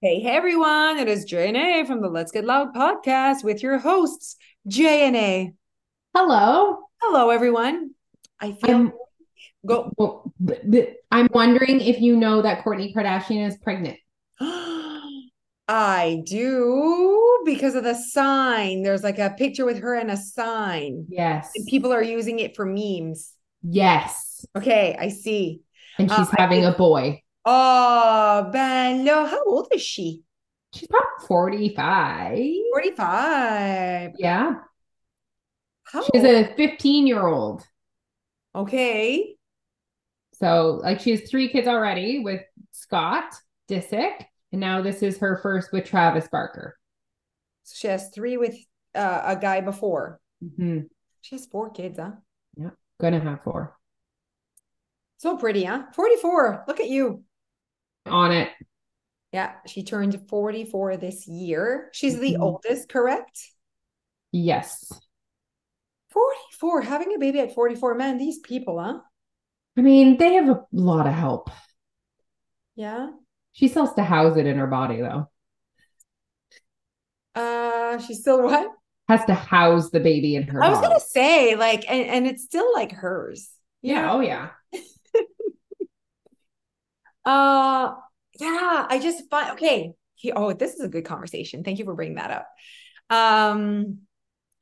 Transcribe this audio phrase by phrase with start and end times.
[0.00, 4.36] Hey, hey everyone, it is JNA from the Let's Get Loud podcast with your hosts,
[4.68, 5.54] JNA.
[6.14, 6.78] Hello.
[7.02, 7.90] Hello, everyone.
[8.38, 8.92] I feel I'm,
[9.66, 9.92] go.
[9.98, 10.32] well,
[11.10, 13.98] I'm wondering if you know that Kourtney Kardashian is pregnant.
[15.68, 18.84] I do because of the sign.
[18.84, 21.06] There's like a picture with her and a sign.
[21.08, 21.50] Yes.
[21.56, 23.32] And people are using it for memes.
[23.64, 24.46] Yes.
[24.56, 25.62] Okay, I see.
[25.98, 27.22] And she's uh, I having think- a boy.
[27.50, 30.22] Oh, Ben, no, how old is she?
[30.74, 32.38] She's probably 45.
[32.72, 34.12] 45.
[34.18, 34.54] Yeah.
[35.84, 37.64] How She's a 15 year old.
[38.54, 39.36] okay.
[40.34, 42.42] So, like, she has three kids already with
[42.72, 43.34] Scott
[43.68, 44.24] Disick.
[44.52, 46.76] And now this is her first with Travis Barker.
[47.64, 48.56] So she has three with
[48.94, 50.20] uh, a guy before.
[50.56, 50.80] hmm
[51.22, 52.12] She has four kids, huh?
[52.56, 52.70] Yeah.
[53.00, 53.76] Gonna have four.
[55.18, 55.84] So pretty, huh?
[55.94, 56.64] 44.
[56.68, 57.24] Look at you.
[58.10, 58.50] On it.
[59.32, 61.90] Yeah, she turned 44 this year.
[61.92, 62.40] She's the Mhm.
[62.42, 63.40] oldest, correct?
[64.32, 64.90] Yes.
[66.10, 66.82] 44.
[66.82, 67.94] Having a baby at 44.
[67.94, 69.00] Man, these people, huh?
[69.76, 71.50] I mean, they have a lot of help.
[72.74, 73.10] Yeah.
[73.52, 75.28] She still has to house it in her body, though.
[77.34, 78.70] Uh, she's still what?
[79.08, 80.88] Has to house the baby in her I was body.
[80.88, 83.50] gonna say, like, and, and it's still like hers.
[83.82, 84.02] Yeah.
[84.02, 84.12] know?
[84.14, 84.50] Oh, yeah.
[87.28, 87.94] Uh,
[88.40, 89.92] yeah, I just find okay.
[90.14, 91.62] He, oh, this is a good conversation.
[91.62, 92.48] Thank you for bringing that up.
[93.14, 93.98] Um,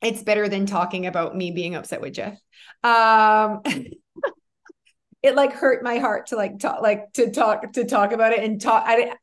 [0.01, 2.37] it's better than talking about me being upset with Jeff.
[2.83, 3.61] Um,
[5.23, 8.43] it like hurt my heart to like talk, like to talk to talk about it
[8.43, 8.83] and talk.
[8.85, 9.15] I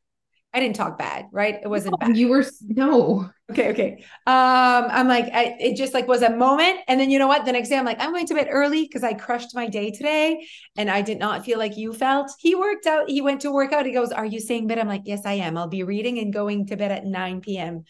[0.55, 1.59] I didn't talk bad, right?
[1.61, 2.15] It wasn't bad.
[2.15, 3.29] You were no.
[3.51, 4.05] Okay, okay.
[4.25, 7.43] Um, I'm like, I, it just like was a moment, and then you know what?
[7.43, 9.91] The next day, I'm like, I'm going to bed early because I crushed my day
[9.91, 12.31] today, and I did not feel like you felt.
[12.39, 13.09] He worked out.
[13.09, 13.85] He went to work out.
[13.85, 15.57] He goes, "Are you staying bed?" I'm like, "Yes, I am.
[15.57, 17.83] I'll be reading and going to bed at 9 p.m."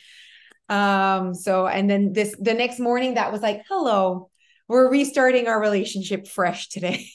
[0.67, 4.31] Um, so and then this the next morning, that was like, "Hello,
[4.67, 7.07] we're restarting our relationship fresh today."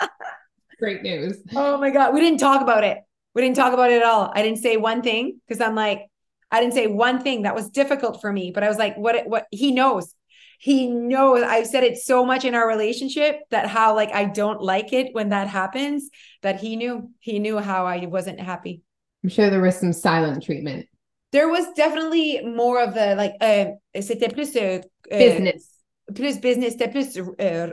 [0.80, 1.38] Great news.
[1.54, 2.12] Oh my God.
[2.14, 2.98] We didn't talk about it.
[3.34, 4.30] We didn't talk about it at all.
[4.34, 6.06] I didn't say one thing because I'm like,
[6.50, 9.26] I didn't say one thing that was difficult for me, but I was like, what,
[9.26, 10.14] what he knows.
[10.58, 11.42] He knows.
[11.42, 15.12] I've said it so much in our relationship that how like I don't like it
[15.12, 16.08] when that happens,
[16.42, 17.10] that he knew.
[17.18, 18.82] He knew how I wasn't happy.
[19.24, 20.86] I'm sure there was some silent treatment.
[21.32, 25.68] There was definitely more of the like uh c'était plus uh, Business.
[26.14, 27.72] plus business, c'était plus uh,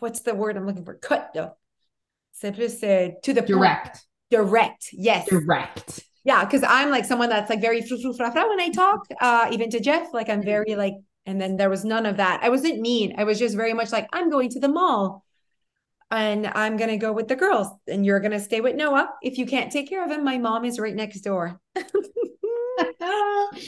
[0.00, 0.94] what's the word I'm looking for?
[0.94, 1.56] Cut though.
[2.32, 4.04] C'est plus uh, to the point.
[4.32, 4.88] Direct.
[4.92, 5.28] Yes.
[5.28, 6.00] Direct.
[6.24, 9.06] Yeah, because I'm like someone that's like very fru fru fra fra when I talk,
[9.20, 10.14] uh, even to Jeff.
[10.14, 10.94] Like I'm very like,
[11.26, 12.40] and then there was none of that.
[12.42, 13.14] I wasn't mean.
[13.18, 15.22] I was just very much like, I'm going to the mall
[16.10, 19.08] and I'm gonna go with the girls, and you're gonna stay with Noah.
[19.22, 21.58] If you can't take care of him, my mom is right next door.
[21.76, 21.86] okay,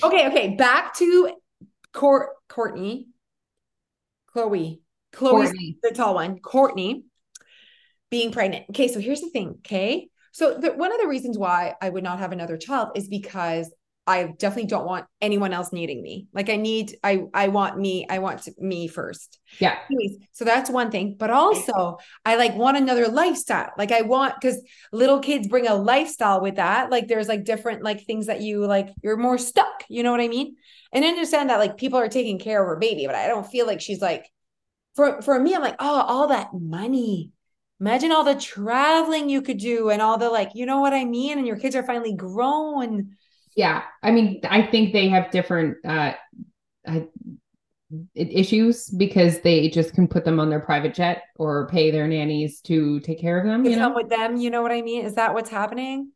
[0.02, 0.54] okay.
[0.56, 1.31] Back to
[1.92, 3.06] Court Kourtney.
[4.34, 4.81] Khloé.
[5.14, 6.38] Khloé, the tall one.
[6.38, 7.04] Kourtney
[8.10, 8.66] being pregnant.
[8.70, 9.56] Okay, so here's the thing.
[9.58, 10.08] Okay.
[10.34, 13.72] So the, one of the reasons why I would not have another child is because
[14.04, 16.26] I definitely don't want anyone else needing me.
[16.34, 19.38] Like I need, I I want me, I want to, me first.
[19.60, 19.78] Yeah.
[19.88, 21.14] Anyways, so that's one thing.
[21.16, 23.70] But also I like want another lifestyle.
[23.78, 24.60] Like I want because
[24.92, 26.90] little kids bring a lifestyle with that.
[26.90, 29.84] Like there's like different like things that you like, you're more stuck.
[29.88, 30.56] You know what I mean?
[30.92, 33.46] And I understand that like people are taking care of her baby, but I don't
[33.46, 34.28] feel like she's like
[34.96, 37.30] for for me, I'm like, oh, all that money.
[37.80, 41.04] Imagine all the traveling you could do and all the like, you know what I
[41.04, 41.38] mean?
[41.38, 43.16] And your kids are finally grown.
[43.56, 43.82] Yeah.
[44.02, 46.12] I mean, I think they have different uh,
[46.86, 47.00] uh
[48.14, 52.60] issues because they just can put them on their private jet or pay their nannies
[52.62, 53.64] to take care of them.
[53.64, 53.94] You know.
[53.94, 55.04] with them, you know what I mean?
[55.04, 56.10] Is that what's happening?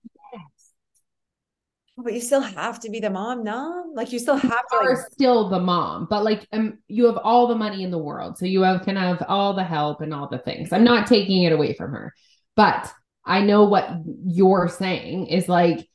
[2.01, 3.91] But you still have to be the mom, no?
[3.93, 7.07] Like you still have to You like are still the mom, but like um, you
[7.07, 10.01] have all the money in the world, so you have, can have all the help
[10.01, 10.73] and all the things.
[10.73, 12.15] I'm not taking it away from her,
[12.55, 12.89] but
[13.25, 13.91] I know what
[14.25, 15.89] you're saying is like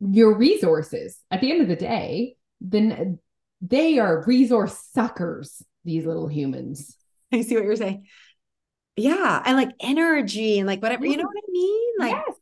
[0.00, 1.18] your resources.
[1.30, 3.18] At the end of the day, then
[3.62, 5.62] they are resource suckers.
[5.84, 6.96] These little humans.
[7.32, 8.06] I see what you're saying.
[8.96, 11.92] Yeah, and like energy and like whatever, you know what I mean?
[11.98, 12.36] Like yes.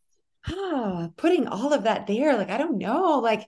[0.48, 3.46] Ah, putting all of that there, like I don't know, like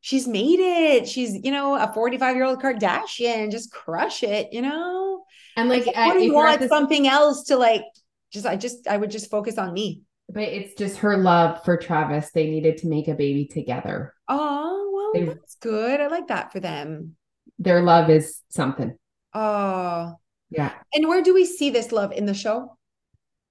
[0.00, 1.08] she's made it.
[1.08, 5.24] She's, you know, a 45 year old Kardashian, just crush it, you know?
[5.56, 7.84] And like, Like, I you're want this- something else to like
[8.32, 10.02] just I just I would just focus on me.
[10.28, 12.30] but it's just her love for Travis.
[12.32, 14.14] They needed to make a baby together.
[14.28, 16.00] Oh, well, They- that's good.
[16.00, 17.16] I like that for them.
[17.58, 18.96] Their love is something.
[19.34, 20.14] Oh,
[20.50, 20.72] Yeah.
[20.94, 22.76] and where do we see this love in the show?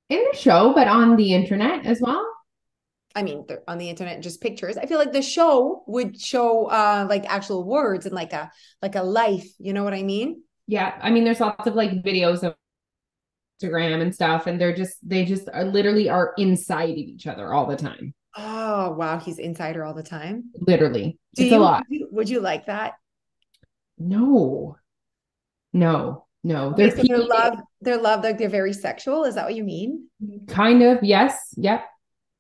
[0.10, 2.26] In the show, but on the internet as well.
[3.16, 4.78] I mean, on the internet, just pictures.
[4.78, 8.96] I feel like the show would show uh like actual words and like a like
[8.96, 9.48] a life.
[9.60, 10.44] You know what I mean?
[10.68, 10.98] Yeah.
[11.02, 12.56] I mean, there's lots of like videos of
[13.62, 17.54] Instagram and stuff, and they're just they just are literally are inside of each other
[17.54, 18.14] all the time.
[18.38, 20.52] Oh wow, he's insider all the time.
[20.66, 21.20] Literally.
[21.36, 21.84] Do it's you, a lot.
[21.90, 22.94] Would you, would you like that?
[23.98, 24.78] No.
[25.74, 26.26] No.
[26.44, 26.70] No.
[26.70, 29.26] Okay, They're so their love, their love, like they're very sexual.
[29.26, 30.08] Is that what you mean?
[30.48, 31.54] kind of, yes.
[31.58, 31.84] Yep.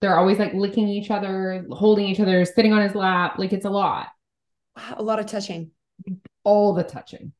[0.01, 3.37] They're always like licking each other, holding each other, sitting on his lap.
[3.37, 4.07] Like it's a lot.
[4.75, 5.71] Wow, a lot of touching.
[6.43, 7.33] All the touching.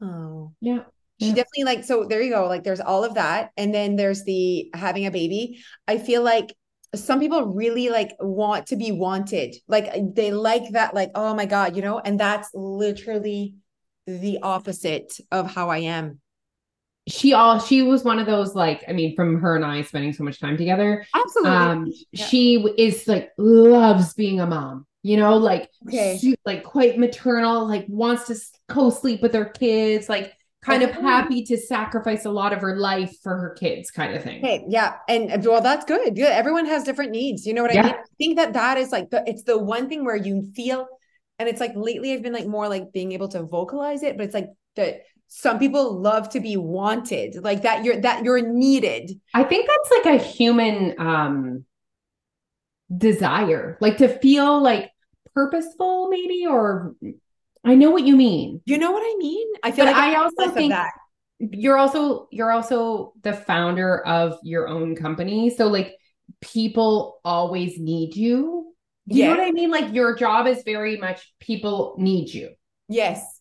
[0.00, 0.52] Oh.
[0.60, 0.84] Yeah.
[1.20, 1.34] She Yeah.
[1.34, 2.46] definitely like so there you go.
[2.46, 3.50] Like there's all of that.
[3.56, 5.62] And then there's the having a baby.
[5.86, 6.54] I feel like
[6.94, 9.56] some people really like want to be wanted.
[9.68, 13.56] Like they like that, like, oh my God, you know, and that's literally
[14.06, 16.20] the opposite of how I am.
[17.06, 20.12] She all she was one of those like I mean from her and I spending
[20.14, 21.50] so much time together Absolutely.
[21.52, 22.26] um Yeah.
[22.26, 26.16] she is like loves being a mom you know like Okay.
[26.18, 28.36] su- like quite maternal like wants to
[28.68, 33.14] co-sleep with her kids like kind of happy to sacrifice a lot of her life
[33.22, 36.16] for her kids kind of thing Okay, yeah, and and, well, that's good.
[36.16, 36.32] Good.
[36.32, 37.44] Everyone has different needs.
[37.44, 37.92] You know what I mean?
[37.92, 40.88] I think that that is like the it's the one thing where you feel,
[41.38, 44.24] and it's like lately I've been like more like being able to vocalize it, but
[44.24, 45.02] it's like that
[45.36, 49.10] some people love to be wanted, like that you're that you're needed.
[49.34, 51.64] I think that's like a human um
[52.96, 54.90] desire like to feel like
[55.34, 56.94] purposeful maybe or
[57.64, 59.48] I know what you mean You know what I mean?
[59.64, 60.92] I feel But like I also think- that.
[61.40, 65.94] you're also you're also the founder of your own company so like
[66.40, 68.72] people always need you
[69.06, 72.50] you know what i mean like your job is very much people need you
[72.88, 73.33] Yes.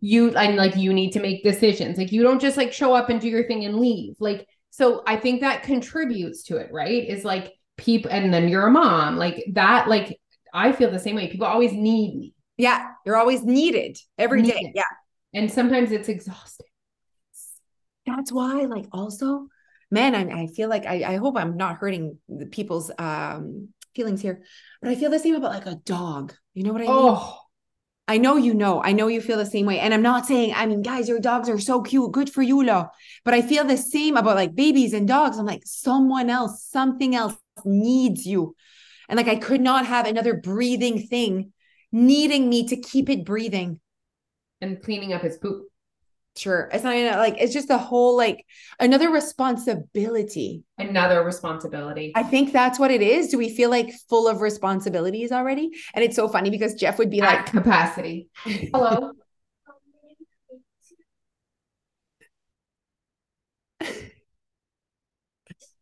[0.00, 3.08] You and like you need to make decisions like you don't just like show up
[3.10, 7.08] and do your thing and leave like so i think that contributes to it right
[7.08, 10.18] is like people and then you're a mom like that like
[10.54, 14.54] i feel the same way people always need me Yeah, you're always needed every day.
[14.54, 14.72] Needed.
[14.74, 14.82] Yeah.
[15.34, 16.66] and sometimes it's exhausting
[18.06, 19.48] That's why, like, also,
[19.90, 24.22] man, I, I feel like I, I hope I'm not hurting the people's um feelings
[24.22, 24.42] here,
[24.80, 26.34] but I feel the same about like a dog.
[26.54, 27.12] You know what I mean?
[27.14, 27.38] oh
[28.08, 28.82] I know you know.
[28.82, 29.78] I know you feel the same way.
[29.80, 32.10] And I'm not saying, I mean, guys, your dogs are so cute.
[32.12, 32.88] Good for you, lo.
[33.24, 35.38] But I feel the same about like babies and dogs.
[35.38, 38.56] I'm like, someone else, something else needs you.
[39.08, 41.52] And like, I could not have another breathing thing
[41.92, 43.80] needing me to keep it breathing.
[44.60, 45.68] and cleaning up his poop
[46.38, 46.70] Sure.
[46.72, 48.46] It's not even, like, it's just a whole like
[48.78, 50.62] another responsibility.
[50.78, 52.12] another responsibility.
[52.14, 53.28] I think that's what it is.
[53.28, 55.70] Do we feel like full of responsibilities already?
[55.94, 58.28] And it's so funny because Jeff would be At like, capacity.
[58.44, 59.12] Hello.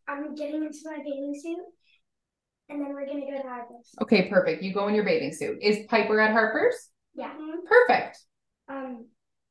[0.08, 1.58] I'm getting into my bathing suit,
[2.70, 3.94] and then we're gonna go to Harvest.
[4.00, 4.62] Okay, perfect.
[4.62, 5.58] You go in your bathing suit.
[5.60, 6.88] Is Piper at Harper's?
[7.14, 7.32] Yeah.
[7.66, 8.20] Perfect.
[8.68, 9.06] Um,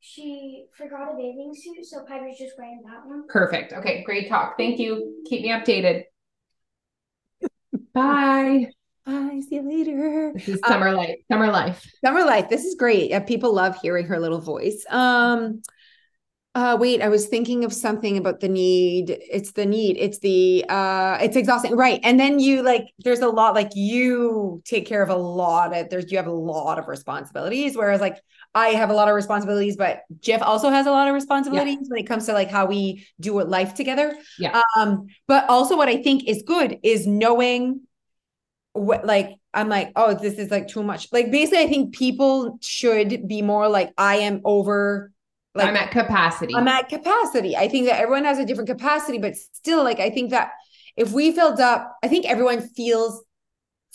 [0.06, 3.28] she forgot a bathing suit, so Piper's just wearing that one.
[3.28, 3.74] Perfect.
[3.74, 4.56] Okay, great talk.
[4.56, 5.24] Thank you.
[5.28, 6.04] Keep me updated.
[7.94, 8.68] Bye.
[9.06, 10.32] bye, see you later.
[10.36, 11.18] This is summer life.
[11.32, 11.84] Summer life.
[12.06, 12.50] Summer life.
[12.50, 13.10] This is great.
[13.10, 14.86] Yeah, people love hearing her little voice.
[14.90, 15.64] Um
[16.56, 19.10] uh wait, I was thinking of something about the need.
[19.10, 19.98] It's the need.
[19.98, 21.76] It's the uh it's exhausting.
[21.76, 22.00] Right.
[22.02, 25.90] And then you like there's a lot like you take care of a lot of
[25.90, 28.22] there's you have a lot of responsibilities whereas like
[28.54, 32.00] I have a lot of responsibilities but Jeff also has a lot of responsibilities when
[32.00, 34.16] it comes to like how we do a life together.
[34.40, 34.62] Yeah.
[34.78, 37.82] Um but also what I think is good is knowing
[38.72, 41.08] what like I'm like, oh, this is like too much.
[41.14, 45.12] Like basically, I think people should be more like I am over
[45.56, 46.54] like I'm at capacity.
[46.56, 47.56] I'm at capacity.
[47.56, 50.52] I think that everyone has a different capacity, but still, like I think that
[50.98, 53.24] if we filled up, I think everyone feels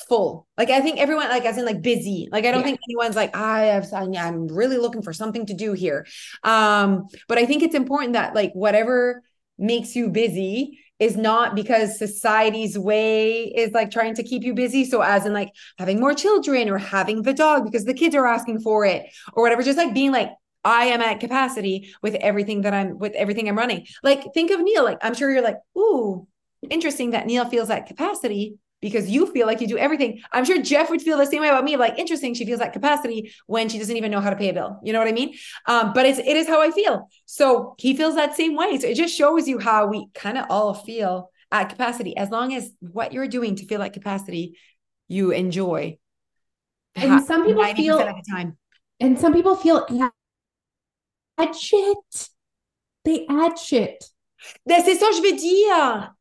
[0.09, 0.47] full.
[0.57, 2.29] Like I think everyone, like as in like busy.
[2.33, 2.67] Like I don't Yeah.
[2.67, 3.87] think anyone's like I have.
[3.93, 6.07] I'm really looking for something to do here.
[6.43, 9.23] Um, but I think it's important that like whatever
[9.59, 14.85] makes you busy is not because society's way is like trying to keep you busy.
[14.85, 18.27] So as in like having more children or having the dog because the kids are
[18.27, 20.31] asking for it or whatever, just like being like,
[20.65, 23.87] I am at capacity with everything that I'm with everything I'm running.
[24.03, 24.85] Like think of Neil.
[24.85, 26.27] Like I'm sure you're like, ooh,
[26.69, 30.21] interesting that Neil feels at capacity because you feel like you do everything.
[30.33, 31.77] I'm sure Jeff would feel the same way about me.
[31.77, 34.55] Like interesting, she feels at capacity when she doesn't even know how to pay a
[34.55, 34.79] bill.
[34.83, 35.35] You know what I mean?
[35.67, 37.09] Um, but it's it is how I feel.
[37.27, 38.79] So he feels that same way.
[38.79, 42.55] So it just shows you how we kind of all feel at capacity, as long
[42.55, 44.57] as what you're doing to feel at capacity,
[45.09, 45.99] you enjoy.
[46.95, 48.57] And some people 90% feel- of the time.
[49.01, 49.87] and some people feel
[51.43, 52.29] add shit.
[53.05, 54.05] They add shit.
[54.69, 56.15] C'est ça je veux dire.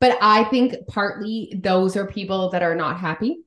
[0.00, 3.38] But I think partly those are people that are not happy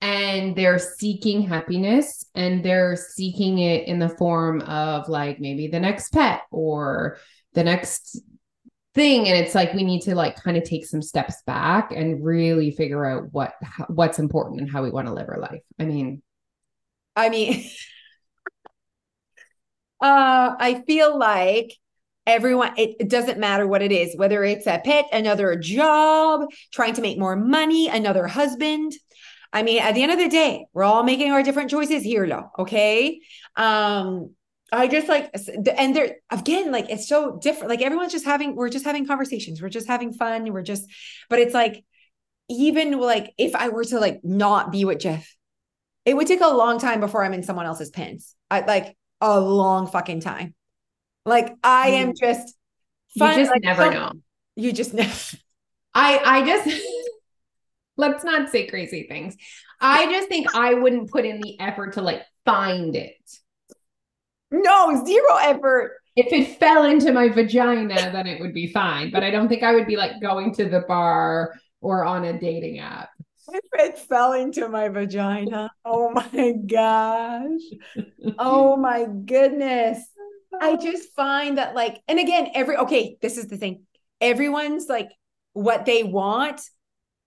[0.00, 5.80] and they're seeking happiness and they're seeking it in the form of like maybe the
[5.80, 7.18] next pet or
[7.54, 8.20] the next
[8.94, 12.22] thing and it's like we need to like kind of take some steps back and
[12.22, 13.54] really figure out what
[13.88, 16.22] what's important and how we want to live our life i mean
[17.16, 17.64] I mean,
[20.02, 21.72] uh, I feel like
[22.26, 26.94] everyone, it, it doesn't matter what it is, whether it's a pet, another job, trying
[26.94, 28.92] to make more money, another husband.
[29.52, 32.26] I mean, at the end of the day, we're all making our different choices here,
[32.26, 32.50] though.
[32.58, 33.20] Okay.
[33.56, 34.34] Um,
[34.72, 35.30] I just like,
[35.76, 37.68] and there again, like it's so different.
[37.68, 39.60] Like everyone's just having, we're just having conversations.
[39.60, 40.50] We're just having fun.
[40.52, 40.84] We're just,
[41.28, 41.84] but it's like,
[42.48, 45.36] even like if I were to like not be with Jeff,
[46.04, 48.34] it would take a long time before I'm in someone else's pants.
[48.50, 50.54] I like a long fucking time.
[51.24, 52.18] Like I am mm.
[52.18, 52.54] just
[53.18, 54.12] fun, you just like, never know.
[54.56, 55.10] You just never.
[55.94, 56.82] I I just
[57.96, 59.36] let's not say crazy things.
[59.80, 63.16] I just think I wouldn't put in the effort to like find it.
[64.50, 65.98] No, zero effort.
[66.14, 69.10] If it fell into my vagina, then it would be fine.
[69.10, 72.38] But I don't think I would be like going to the bar or on a
[72.38, 73.10] dating app.
[73.54, 75.70] If it fell into my vagina.
[75.84, 77.60] Oh my gosh.
[78.38, 79.98] Oh my goodness.
[80.60, 83.82] I just find that, like, and again, every, okay, this is the thing.
[84.20, 85.10] Everyone's like,
[85.52, 86.60] what they want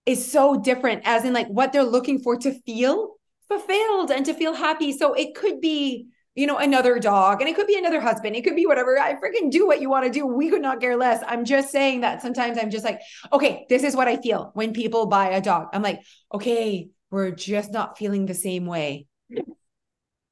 [0.05, 3.15] is so different, as in, like, what they're looking for to feel
[3.47, 4.91] fulfilled and to feel happy.
[4.93, 8.35] So it could be, you know, another dog and it could be another husband.
[8.35, 8.99] It could be whatever.
[8.99, 10.25] I freaking do what you want to do.
[10.27, 11.23] We could not care less.
[11.25, 12.99] I'm just saying that sometimes I'm just like,
[13.31, 15.69] okay, this is what I feel when people buy a dog.
[15.73, 16.01] I'm like,
[16.33, 19.07] okay, we're just not feeling the same way.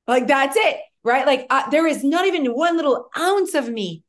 [0.06, 1.26] Like that's it, right?
[1.26, 4.04] Like uh, there is not even one little ounce of me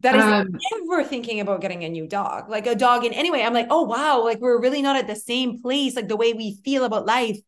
[0.00, 3.30] that is um, ever thinking about getting a new dog, like a dog in any
[3.30, 3.44] way.
[3.44, 6.32] I'm like, oh wow, like we're really not at the same place, like the way
[6.32, 7.38] we feel about life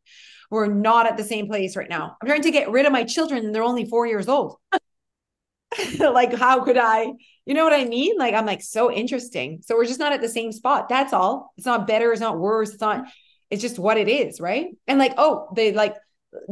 [0.50, 2.16] we're not at the same place right now.
[2.20, 4.56] I'm trying to get rid of my children and they're only four years old.
[5.98, 7.12] like, how could I?
[7.46, 8.16] You know what I mean?
[8.18, 9.60] Like, I'm like, so interesting.
[9.64, 10.88] So we're just not at the same spot.
[10.88, 11.52] That's all.
[11.56, 12.12] It's not better.
[12.12, 12.70] It's not worse.
[12.70, 13.04] It's not,
[13.50, 14.40] it's just what it is.
[14.40, 14.68] Right.
[14.86, 15.96] And like, oh, they like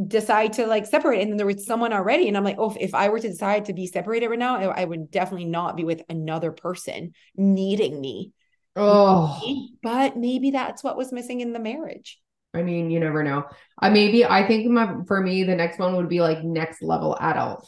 [0.07, 1.21] decide to like separate.
[1.21, 2.27] And then there was someone already.
[2.27, 4.81] And I'm like, oh, if I were to decide to be separated right now, I,
[4.81, 8.31] I would definitely not be with another person needing me.
[8.75, 9.39] Oh,
[9.83, 12.19] but maybe that's what was missing in the marriage.
[12.53, 13.45] I mean, you never know.
[13.79, 16.83] I uh, maybe I think my, for me, the next one would be like next
[16.83, 17.67] level adult.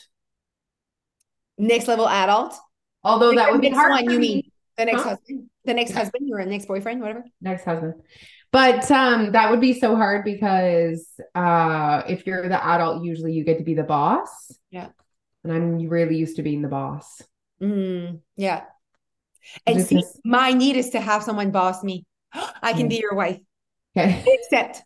[1.58, 2.56] Next level adult.
[3.04, 3.92] Although that would be hard.
[3.92, 5.10] One, you mean the next huh?
[5.10, 6.00] husband, the next yeah.
[6.00, 7.24] husband, or next boyfriend, whatever.
[7.42, 7.96] Next husband.
[8.52, 13.44] But um, that would be so hard because uh, if you're the adult, usually you
[13.44, 14.52] get to be the boss.
[14.72, 14.90] Yeah.
[15.44, 17.22] And I'm really used to being the boss.
[17.62, 18.64] Mm, yeah.
[19.66, 22.06] And see, my need is to have someone boss me.
[22.62, 23.40] I can be your wife.
[23.98, 24.24] Okay.
[24.28, 24.84] Except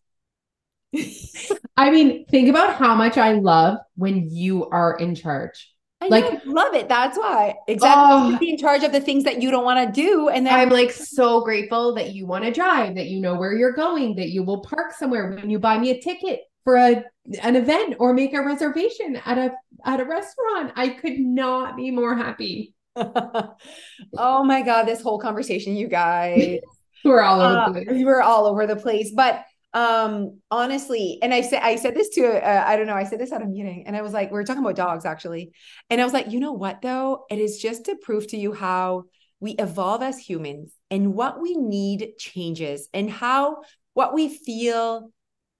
[1.78, 5.72] I mean, think about how much I love when you are in charge.
[6.02, 6.88] I like love it.
[6.88, 10.02] That's why exactly oh, be in charge of the things that you don't want to
[10.02, 10.30] do.
[10.30, 13.54] And then I'm like so grateful that you want to drive, that you know where
[13.54, 17.04] you're going, that you will park somewhere when you buy me a ticket for a
[17.44, 19.52] an event or make a reservation at a
[19.84, 20.72] at a restaurant.
[20.78, 22.74] I could not be more happy.
[22.96, 26.62] oh my god, this whole conversation, you guys.
[27.04, 28.04] We're all over uh, the place.
[28.06, 29.12] We're all over the place.
[29.16, 33.04] But um honestly and i said i said this to uh, i don't know i
[33.04, 35.52] said this at a meeting and i was like we were talking about dogs actually
[35.92, 38.52] and i was like you know what though it is just to prove to you
[38.52, 39.04] how
[39.40, 43.58] we evolve as humans and what we need changes and how
[43.94, 45.12] what we feel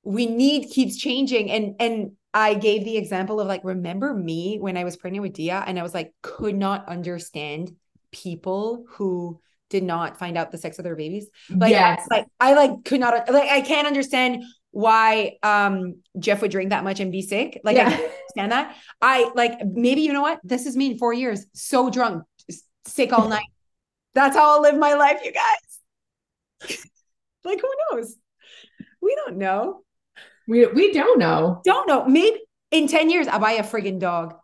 [0.04, 4.76] we need keeps changing and and i gave the example of like remember me when
[4.76, 7.76] i was pregnant with dia and i was like could not understand
[8.12, 11.30] people who did not find out the sex of their babies.
[11.50, 12.08] Like, yes.
[12.12, 16.72] I, like I like could not like I can't understand why um Jeff would drink
[16.72, 17.60] that much and be sick.
[17.64, 17.90] Like yeah.
[17.90, 18.76] I understand that.
[19.02, 20.40] I like maybe you know what?
[20.44, 22.24] This is me in four years, so drunk,
[22.86, 23.48] sick all night.
[24.16, 26.78] That's how I'll live my life, you guys.
[27.44, 28.16] like who knows?
[29.02, 29.82] We don't know.
[30.48, 31.62] We we don't know.
[31.64, 32.06] Don't know.
[32.06, 32.40] Maybe
[32.72, 34.36] in 10 years I'll buy a friggin' dog.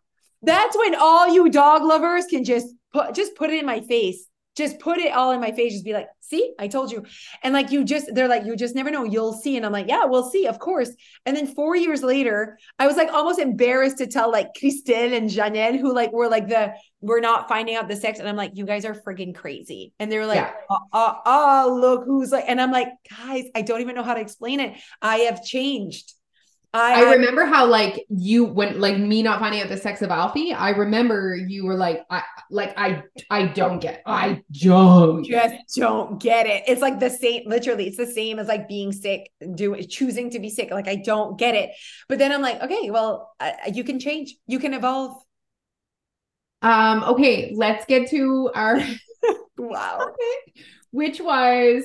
[0.42, 4.28] That's when all you dog lovers can just put just put it in my face
[4.56, 7.04] just put it all in my face just be like see i told you.
[7.44, 9.58] And like you just they're like you just never know you'll see.
[9.58, 10.90] And i'm like yeah we'll see of course.
[11.26, 15.30] And then four years later i was like almost embarrassed to tell like christelle and
[15.30, 18.20] janelle who like were like the we're not finding out the sex.
[18.20, 19.94] And i'm like you guys are friggin' crazy.
[20.00, 20.54] And they're like yeah.
[20.70, 24.14] oh, oh, oh look who's like and i'm like guys i don't even know how
[24.14, 24.78] to explain it.
[25.02, 26.14] I have changed
[26.76, 30.12] I, I remember how like you when like me not finding out the sex of
[30.12, 30.52] Alfie.
[30.52, 36.22] I remember you were like, I like I I don't get, I don't just don't
[36.22, 36.64] get it.
[36.68, 40.40] It's like the same, literally, it's the same as like being sick, do choosing to
[40.40, 40.70] be sick.
[40.70, 41.70] Like I don't get it.
[42.10, 45.16] But then I'm like, okay, well, uh, you can change, you can evolve.
[46.62, 47.06] Um.
[47.06, 48.82] Okay, let's get to our
[49.58, 50.10] wow,
[50.92, 51.84] which was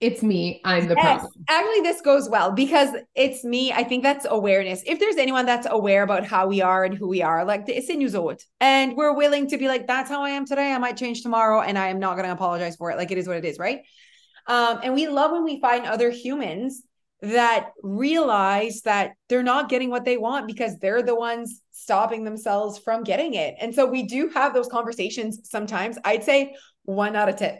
[0.00, 0.60] it's me.
[0.64, 1.20] I'm the yes.
[1.20, 1.44] problem.
[1.48, 3.72] Actually, this goes well because it's me.
[3.72, 4.82] I think that's awareness.
[4.86, 7.90] If there's anyone that's aware about how we are and who we are, like it's
[7.90, 8.44] in Uzot.
[8.60, 10.72] And we're willing to be like, that's how I am today.
[10.72, 12.96] I might change tomorrow and I am not going to apologize for it.
[12.96, 13.80] Like it is what it is, right?
[14.46, 16.82] Um, and we love when we find other humans
[17.20, 22.78] that realize that they're not getting what they want because they're the ones stopping themselves
[22.78, 23.56] from getting it.
[23.60, 25.98] And so we do have those conversations sometimes.
[26.04, 27.58] I'd say one out of 10.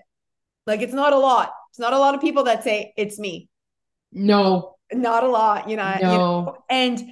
[0.69, 3.49] Like it's not a lot it's not a lot of people that say it's me.
[4.11, 4.75] No.
[4.93, 5.95] Not a lot, you know.
[6.03, 6.11] No.
[6.11, 6.57] You know?
[6.69, 7.03] And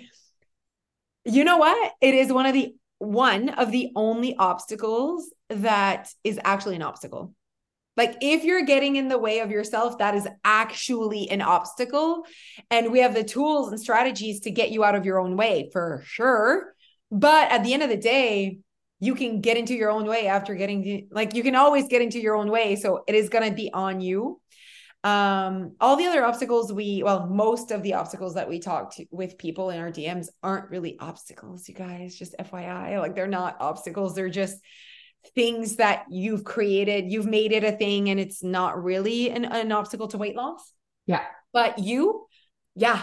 [1.24, 1.92] you know what?
[2.00, 7.32] It is one of the one of the only obstacles that is actually an obstacle.
[7.96, 12.24] Like if you're getting in the way of yourself, that is actually an obstacle.
[12.68, 15.70] And we have the tools and strategies to get you out of your own way
[15.72, 16.74] for sure.
[17.12, 18.58] But at the end of the day,
[18.98, 22.18] you can get into your own way after getting like you can always get into
[22.18, 22.74] your own way.
[22.74, 24.40] So it is going to be on you
[25.06, 29.04] um all the other obstacles we well most of the obstacles that we talk to
[29.10, 33.56] with people in our dms aren't really obstacles you guys just fyi like they're not
[33.60, 34.14] obstacles.
[34.14, 34.60] They're just
[35.34, 37.10] things that you've created.
[37.10, 40.72] You've made it a thing and it's not really an, an obstacle to weight loss.
[41.06, 41.22] Yeah.
[41.52, 42.26] But you
[42.74, 43.02] yeah.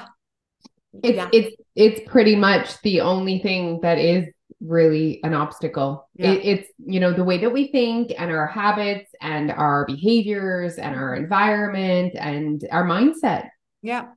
[1.01, 1.29] It's yeah.
[1.33, 4.27] it's it's pretty much the only thing that is
[4.65, 6.10] really an obstacle.
[6.15, 6.32] Yeah.
[6.32, 10.75] It, it's, you know, the way that we think and our habits and our behaviors
[10.75, 13.50] and our environment and our mindset.
[13.82, 14.08] Yeah.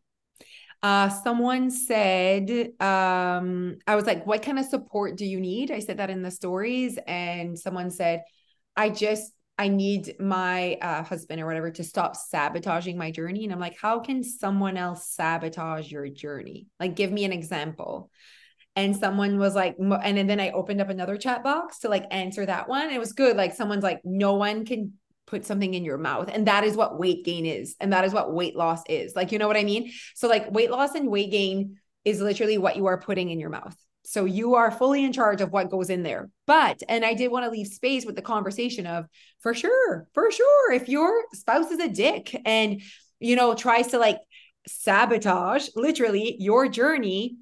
[0.83, 2.51] Uh, someone said,
[2.81, 5.71] um, I was like, what kind of support do you need?
[5.71, 6.99] I said that in the stories.
[7.07, 8.23] And someone said,
[8.77, 13.45] I just, I need my uh, husband or whatever to stop sabotaging my journey.
[13.45, 16.67] And I'm like, how can someone else sabotage your journey?
[16.79, 18.11] Like, give me an example
[18.77, 22.45] and someone was like and then i opened up another chat box to like answer
[22.47, 22.91] that one.
[22.91, 23.37] It was good.
[23.37, 24.93] Like someone's like no one can
[25.27, 26.31] put something in your mouth.
[26.33, 27.75] And that is what weight gain is.
[27.81, 29.17] And that is what weight loss is.
[29.17, 29.91] Like you know what i mean?
[30.15, 33.51] So like weight loss and weight gain is literally what you are putting in your
[33.51, 33.77] mouth.
[34.05, 36.29] So you are fully in charge of what goes in there.
[36.47, 39.07] But and i did want to leave space with the conversation of
[39.41, 42.83] for sure for sure if your spouse is a dick and
[43.21, 44.19] you know tries to like
[44.69, 47.37] sabotage literally your journey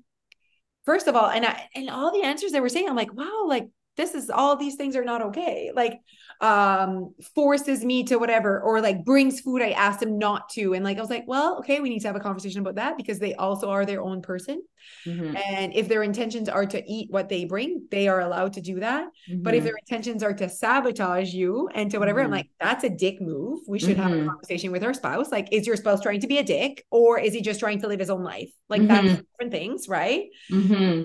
[0.85, 3.44] first of all, and I and all the answers they were saying, I'm like, wow,
[3.47, 5.71] like this is all these things are not okay.
[5.75, 6.01] Like
[6.41, 10.75] um forces me to whatever or like brings food I asked him not to.
[10.75, 12.97] And like I was like, well, okay, we need to have a conversation about that
[12.97, 14.63] because they also are their own person.
[15.07, 15.37] Mm-hmm.
[15.37, 18.81] And if their intentions are to eat what they bring, they are allowed to do
[18.81, 19.07] that.
[19.31, 19.43] Mm-hmm.
[19.43, 19.67] But if mm-hmm.
[19.67, 22.27] their intentions are to sabotage you and to whatever, mm-hmm.
[22.27, 23.61] I'm like, that's a dick move.
[23.67, 24.29] We should have a mm-hmm.
[24.29, 25.31] conversation with our spouse.
[25.31, 27.89] Like, is your spouse trying to be a dick or is he just trying to
[27.89, 28.51] live his own life?
[28.69, 29.23] Like, that's mm-hmm.
[29.33, 30.25] different things, right?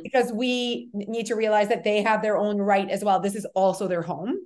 [0.04, 3.20] Because we need to realize that they have their own right as well.
[3.20, 4.38] This is also their home.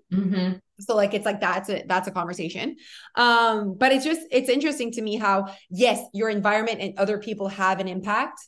[0.79, 2.77] So like it's like that's a that's a conversation.
[3.15, 7.47] Um, but it's just it's interesting to me how yes, your environment and other people
[7.49, 8.39] have an impact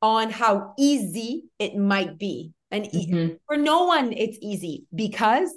[0.00, 2.52] on how easy it might be.
[2.70, 3.34] And mm-hmm.
[3.46, 5.50] for no one, it's easy because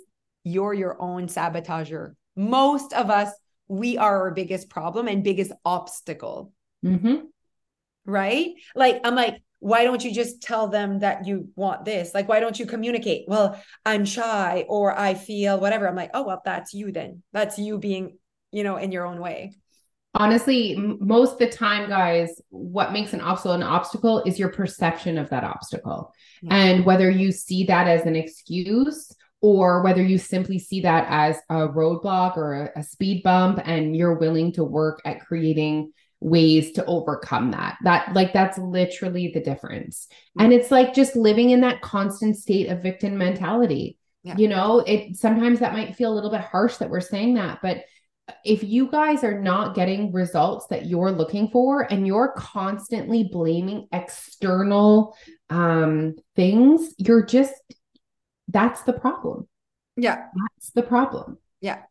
[0.43, 2.13] you're your own sabotager.
[2.35, 3.29] Most of us,
[3.67, 6.53] we are our biggest problem and biggest obstacle.
[6.85, 7.25] Mm-hmm.
[8.05, 8.53] Right?
[8.75, 12.13] Like, I'm like, why don't you just tell them that you want this?
[12.13, 13.25] Like, why don't you communicate?
[13.27, 15.87] Well, I'm shy or I feel whatever.
[15.87, 17.23] I'm like, oh, well, that's you then.
[17.33, 18.17] That's you being,
[18.51, 19.53] you know, in your own way
[20.17, 25.17] honestly most of the time guys what makes an obstacle an obstacle is your perception
[25.17, 26.55] of that obstacle yeah.
[26.55, 31.37] and whether you see that as an excuse or whether you simply see that as
[31.49, 36.71] a roadblock or a, a speed bump and you're willing to work at creating ways
[36.73, 37.77] to overcome that.
[37.83, 40.07] That like that's literally the difference.
[40.39, 43.97] And it's like just living in that constant state of victim mentality.
[44.23, 44.35] Yeah.
[44.37, 47.59] you know it sometimes that might feel a little bit harsh that we're saying that
[47.61, 47.85] but
[48.43, 53.87] if you guys are not getting results that you're looking for and you're constantly blaming
[53.93, 55.15] external
[55.49, 57.53] um things you're just
[58.47, 59.47] that's the problem.
[59.95, 60.25] Yeah.
[60.35, 61.37] That's the problem.
[61.61, 61.81] Yeah.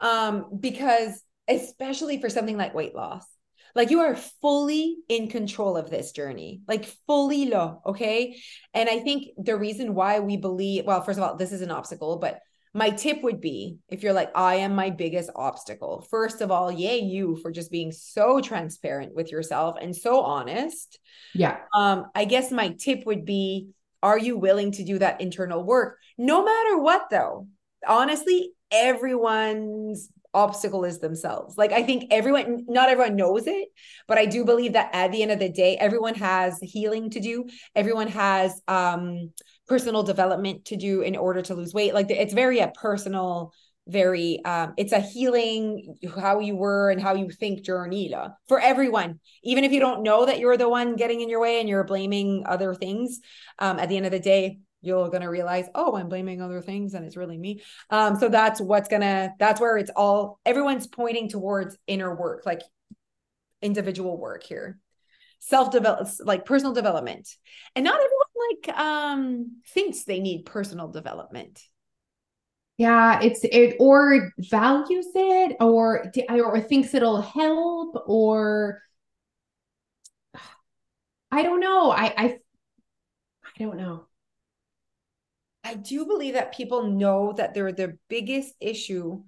[0.00, 3.26] Um because especially for something like weight loss
[3.74, 8.36] like you are fully in control of this journey like fully low okay
[8.74, 11.70] and i think the reason why we believe well first of all this is an
[11.70, 12.40] obstacle but
[12.74, 16.72] my tip would be if you're like, I am my biggest obstacle, first of all,
[16.72, 20.98] yay, you for just being so transparent with yourself and so honest.
[21.34, 21.58] Yeah.
[21.74, 23.68] Um, I guess my tip would be,
[24.02, 25.98] are you willing to do that internal work?
[26.16, 27.46] No matter what, though,
[27.86, 31.56] honestly, everyone's obstacle is themselves.
[31.58, 33.68] Like I think everyone, not everyone knows it,
[34.08, 37.20] but I do believe that at the end of the day, everyone has healing to
[37.20, 37.48] do.
[37.74, 39.32] Everyone has um
[39.68, 41.94] personal development to do in order to lose weight.
[41.94, 43.52] Like it's very a personal,
[43.88, 48.14] very um it's a healing how you were and how you think journey
[48.48, 49.20] for everyone.
[49.42, 51.84] Even if you don't know that you're the one getting in your way and you're
[51.84, 53.20] blaming other things,
[53.58, 56.60] um at the end of the day, you're going to realize oh i'm blaming other
[56.60, 57.62] things and it's really me.
[57.88, 62.60] Um so that's what's gonna that's where it's all everyone's pointing towards inner work like
[63.62, 64.78] individual work here.
[65.38, 67.28] Self develop like personal development.
[67.74, 71.62] And not everyone like um thinks they need personal development.
[72.76, 78.82] Yeah it's it or values it or or thinks it'll help or
[81.30, 81.90] i don't know.
[81.90, 82.38] I i
[83.44, 84.06] i don't know
[85.64, 89.22] I do believe that people know that they're the biggest issue,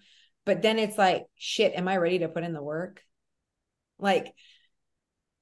[0.45, 3.01] but then it's like, shit, am I ready to put in the work?
[3.99, 4.35] Like,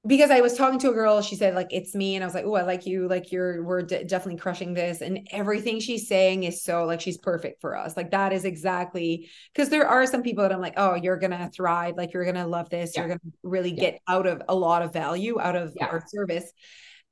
[0.05, 2.35] because I was talking to a girl, she said like it's me, and I was
[2.35, 6.09] like, oh, I like you, like you're, we're de- definitely crushing this, and everything she's
[6.09, 7.95] saying is so like she's perfect for us.
[7.95, 11.49] Like that is exactly because there are some people that I'm like, oh, you're gonna
[11.55, 13.01] thrive, like you're gonna love this, yeah.
[13.01, 13.81] you're gonna really yeah.
[13.81, 15.85] get out of a lot of value out of yeah.
[15.85, 16.51] our service,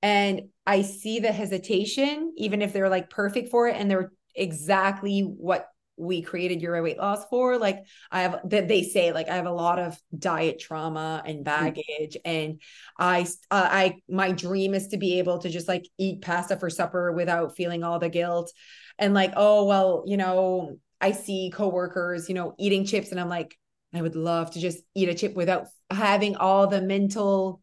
[0.01, 5.21] and I see the hesitation, even if they're like perfect for it and they're exactly
[5.21, 7.57] what we created your weight loss for.
[7.57, 11.39] Like I have that they say like I have a lot of diet trauma and
[11.39, 11.43] mm.
[11.43, 12.29] baggage, mm-hmm.
[12.29, 12.61] and
[12.97, 16.69] I uh, I my dream is to be able to just like eat pasta for
[16.69, 18.51] supper without feeling all the guilt,
[18.97, 23.29] and like oh well you know I see coworkers you know eating chips and I'm
[23.29, 23.55] like
[23.93, 27.61] I would love to just eat a chip without having all the mental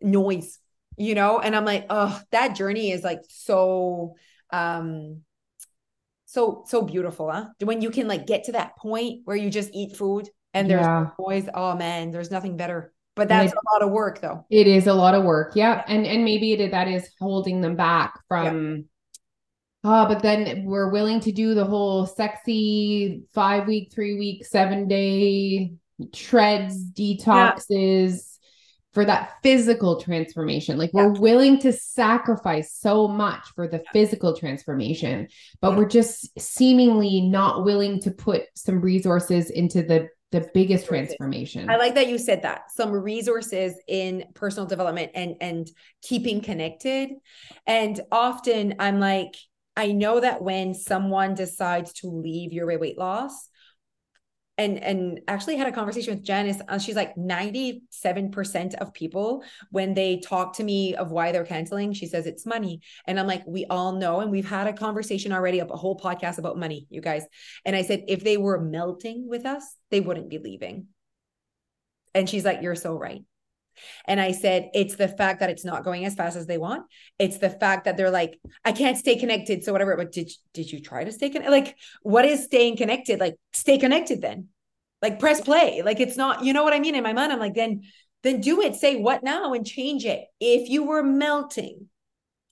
[0.00, 0.58] noise
[1.00, 1.40] you know?
[1.40, 4.14] And i'm like oh that journey is like so
[4.50, 5.22] um
[6.26, 7.46] so so beautiful huh?
[7.60, 10.86] When you can like get to that point where you just eat food and there's
[10.86, 11.08] yeah.
[11.18, 12.92] always oh man there's nothing better.
[13.16, 14.46] But that's it, a lot of work though.
[14.50, 15.82] It is a lot of work yeah.
[15.88, 18.82] And and maybe it, that is holding them back from yeah.
[19.82, 24.88] Oh, but then we're willing to do the whole sexy five week, three week, seven
[24.88, 25.72] day
[26.12, 28.29] treads, detoxes,
[28.92, 30.76] for that physical transformation.
[30.76, 35.28] Like we're willing to sacrifice so much for the physical transformation,
[35.60, 41.68] but we're just seemingly not willing to put some resources into the the biggest transformation.
[41.68, 42.70] I like that you said that.
[42.70, 45.68] Some resources in personal development and and
[46.02, 47.10] keeping connected.
[47.66, 49.34] And often I'm like
[49.76, 53.49] I know that when someone decides to leave your weight loss,
[54.60, 56.60] and and actually had a conversation with Janice.
[56.68, 61.92] Uh, she's like 97% of people when they talk to me of why they're canceling,
[61.94, 62.82] she says it's money.
[63.06, 66.38] And I'm like, we all know, and we've had a conversation already, a whole podcast
[66.38, 67.24] about money, you guys.
[67.64, 70.88] And I said, if they were melting with us, they wouldn't be leaving.
[72.14, 73.22] And she's like, you're so right.
[74.06, 76.84] And I said, it's the fact that it's not going as fast as they want.
[77.18, 79.64] It's the fact that they're like, I can't stay connected.
[79.64, 79.96] So whatever.
[79.96, 81.50] But did did you try to stay connected?
[81.50, 83.20] Like, what is staying connected?
[83.20, 84.48] Like, stay connected then.
[85.02, 85.82] Like press play.
[85.82, 86.94] Like it's not, you know what I mean?
[86.94, 87.82] In my mind, I'm like, then
[88.22, 88.74] then do it.
[88.74, 90.24] Say what now and change it.
[90.40, 91.86] If you were melting,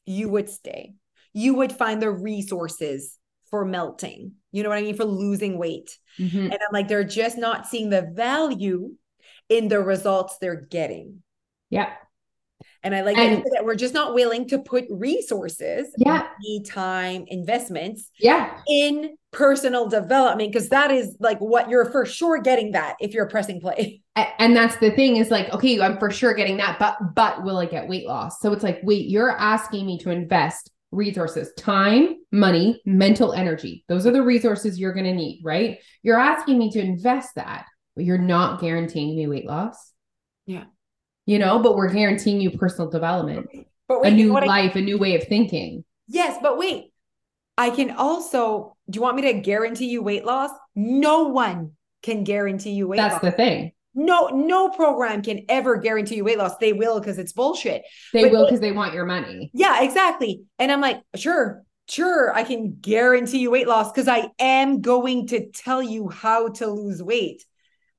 [0.07, 0.95] you would stay.
[1.35, 3.19] You would find the resources
[3.51, 4.33] for melting.
[4.51, 4.97] You know what I mean?
[4.97, 5.99] For losing weight.
[6.19, 6.39] Mm-hmm.
[6.39, 8.93] And I'm like, they're just not seeing the value
[9.49, 11.23] in the results they're getting.
[11.71, 11.91] Yeah.
[12.83, 16.29] And I like and, that we're just not willing to put resources, yeah,
[16.65, 22.73] time, investments, yeah, in personal development because that is like what you're for sure getting
[22.73, 24.03] that if you're pressing play.
[24.41, 27.59] And that's the thing is like, okay, I'm for sure getting that, but but will
[27.59, 28.41] I get weight loss?
[28.41, 33.85] So it's like, wait, you're asking me to invest resources, time, money, mental energy.
[33.89, 35.79] Those are the resources you're going to need, right?
[36.03, 37.67] You're asking me to invest that
[38.05, 39.93] you're not guaranteeing me weight loss.
[40.47, 40.65] Yeah.
[41.27, 43.49] You know, but we're guaranteeing you personal development,
[43.87, 45.85] but wait, a new life, I, a new way of thinking.
[46.07, 46.93] Yes, but wait,
[47.59, 50.51] I can also, do you want me to guarantee you weight loss?
[50.75, 53.23] No one can guarantee you weight That's loss.
[53.23, 53.73] That's the thing.
[53.95, 56.57] No, no program can ever guarantee you weight loss.
[56.59, 57.83] They will because it's bullshit.
[58.13, 59.51] They but will because they want your money.
[59.53, 60.45] Yeah, exactly.
[60.59, 65.27] And I'm like, sure, sure, I can guarantee you weight loss because I am going
[65.29, 67.45] to tell you how to lose weight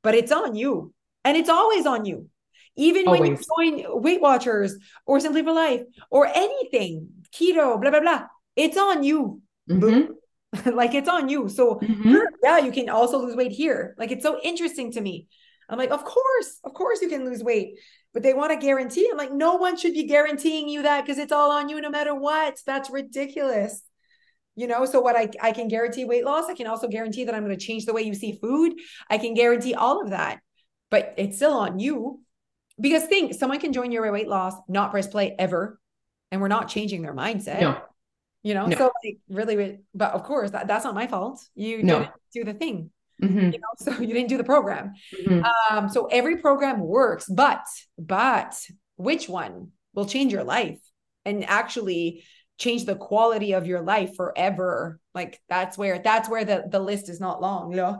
[0.04, 0.94] but it's on you.
[1.26, 2.30] And it's always on you.
[2.76, 3.22] Even always.
[3.22, 8.24] when you join Weight Watchers or Simply for Life or anything, keto, blah, blah, blah,
[8.56, 9.42] it's on you.
[9.70, 10.14] Mm-hmm.
[10.76, 11.50] like it's on you.
[11.50, 12.22] So Mhm.
[12.44, 13.96] yeah, you can also lose weight here.
[13.98, 15.28] Like it's so interesting to me.
[15.68, 17.78] I'm like, of course, of course you can lose weight,
[18.14, 19.08] but they want to guarantee.
[19.12, 21.92] I'm like, no one should be guaranteeing you that because it's all on you no
[21.92, 22.58] matter what.
[22.66, 23.84] That's ridiculous.
[24.60, 27.34] You know, so what I, I can guarantee weight loss, I can also guarantee that
[27.36, 28.74] I'm going to change the way you see food.
[29.10, 30.39] I can guarantee all of that,
[30.91, 32.19] but it's still on you.
[32.80, 35.80] Because think someone can join your weight loss, not press play ever,
[36.32, 37.82] and we're not changing their mindset No.
[38.43, 38.78] you know No.
[38.78, 42.00] so like really but of course that, that's not my fault you No.
[42.00, 42.91] didn't do the thing
[43.22, 43.54] Mhm.
[43.54, 44.93] you know so you didn't do the program
[45.26, 45.43] Mhm.
[45.72, 47.63] um so every program works but
[47.98, 48.54] but
[48.98, 50.80] which one will change your life
[51.26, 52.24] and actually
[52.60, 57.10] change the quality of your life forever like that's where that's where the the list
[57.10, 57.95] is not long yeah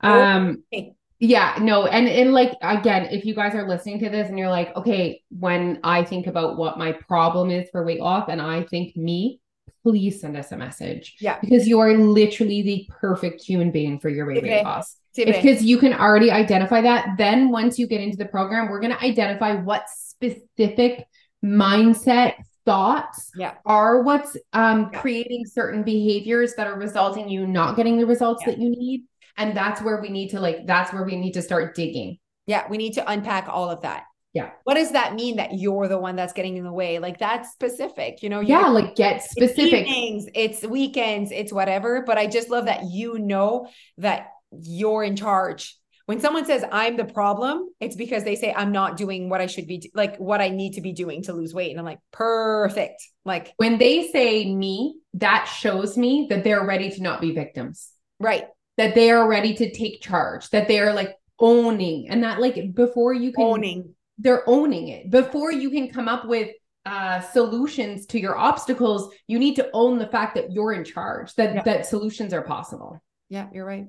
[0.00, 0.92] Um, Okay.
[1.18, 4.48] yeah, no, and and like again, if you guys are listening to this and you're
[4.60, 8.62] like, okay, when I think about what my problem is for weight loss and I
[8.62, 9.40] think me,
[9.82, 11.16] please send us a message.
[11.20, 11.38] Yeah.
[11.40, 14.50] Because you are literally the perfect human being for your weight, Okay.
[14.58, 14.96] weight loss.
[15.16, 17.16] Because you can already identify that.
[17.18, 21.04] Then once you get into the program, we're going to identify what specific
[21.44, 22.34] mindset
[22.68, 23.54] thoughts Yeah.
[23.64, 25.00] are what's um Yeah.
[25.00, 28.52] creating certain behaviors that are resulting you not getting the results Yeah.
[28.52, 29.04] that you need.
[29.36, 32.18] And that's where we need to like that's where we need to start digging.
[32.46, 34.04] Yeah, we need to unpack all of that.
[34.34, 34.50] Yeah.
[34.64, 36.98] What does that mean that you're the one that's getting in the way?
[36.98, 38.40] Like that's specific, you know?
[38.40, 39.86] you- Yeah, like get it's specific.
[39.88, 42.02] evenings, it's weekends, it's whatever.
[42.06, 44.28] But I just love that you know that
[44.62, 45.76] you're in charge.
[46.08, 49.46] When someone says I'm the problem, it's because they say I'm not doing what I
[49.46, 51.70] should be, like what I need to be doing to lose weight.
[51.70, 53.02] And I'm like, perfect.
[53.26, 57.90] Like, When they say me, that shows me that they're ready to not be victims.
[58.18, 58.44] right.
[58.78, 62.74] That they are ready to take charge, that they are like owning and that like
[62.74, 63.94] before you can Owning.
[64.16, 66.48] they're owning it before you can come up with
[66.86, 71.32] uh solutions to your obstacles you need to own the fact that you're in charge
[71.34, 71.62] that Yeah.
[71.62, 73.86] that solutions are possible Yeah, you're right.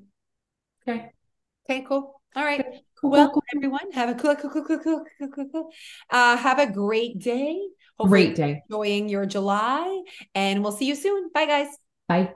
[0.88, 1.10] okay
[1.70, 2.20] Okay, cool.
[2.36, 2.66] All right.
[3.00, 3.44] cool, Well, cool, cool.
[3.56, 5.70] everyone, have a cool, cool, cool, cool, cool, cool, cool, cool.
[6.10, 7.60] Uh, have a great day.
[7.98, 10.02] Hopefully great day enjoying your July,
[10.34, 11.30] and we'll see you soon.
[11.34, 11.68] Bye, guys.
[12.08, 12.34] bye